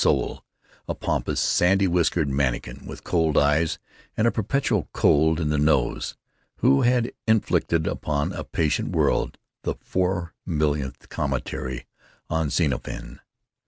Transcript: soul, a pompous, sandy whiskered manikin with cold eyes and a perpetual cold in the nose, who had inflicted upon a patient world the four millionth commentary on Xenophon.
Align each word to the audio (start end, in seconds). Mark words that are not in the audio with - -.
soul, 0.01 0.43
a 0.87 0.95
pompous, 0.95 1.39
sandy 1.39 1.87
whiskered 1.87 2.27
manikin 2.27 2.87
with 2.87 3.03
cold 3.03 3.37
eyes 3.37 3.77
and 4.17 4.25
a 4.25 4.31
perpetual 4.31 4.89
cold 4.93 5.39
in 5.39 5.49
the 5.49 5.59
nose, 5.59 6.15
who 6.55 6.81
had 6.81 7.11
inflicted 7.27 7.85
upon 7.85 8.33
a 8.33 8.43
patient 8.43 8.89
world 8.89 9.37
the 9.61 9.75
four 9.75 10.33
millionth 10.43 11.07
commentary 11.09 11.85
on 12.31 12.49
Xenophon. 12.49 13.19